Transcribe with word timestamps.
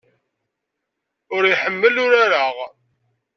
Ur 1.35 1.43
iḥemmel 1.45 1.95
urar-a. 2.03 2.45